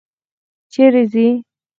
[0.71, 1.27] چیري ځې؟